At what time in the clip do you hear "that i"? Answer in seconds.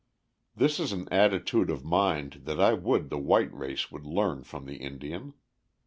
2.45-2.73